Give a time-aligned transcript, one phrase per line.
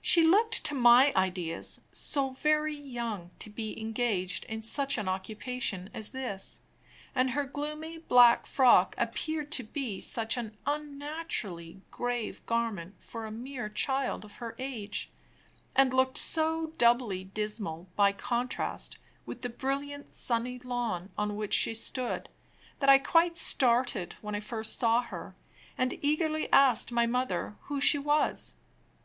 [0.00, 5.90] She looked, to my ideas, so very young to be engaged in such an occupation
[5.92, 6.60] as this,
[7.16, 13.32] and her gloomy black frock appeared to be such an unnaturally grave garment for a
[13.32, 15.10] mere child of her age,
[15.74, 21.74] and looked so doubly dismal by contrast with the brilliant sunny lawn on which she
[21.74, 22.28] stood,
[22.78, 25.34] that I quite started when I first saw her,
[25.76, 28.54] and eagerly asked my mother who she was.